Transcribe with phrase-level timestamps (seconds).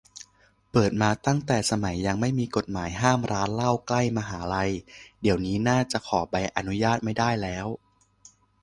[0.71, 4.71] เปิดมาตั้งแต่สมัยยังไม่มีกฎหมายห้ามร้านเหล้าใกล้มหาลัย
[5.21, 7.67] เดี๋ยวนี้น่าจะขอใบอนุญาตไม่ได้แล้ว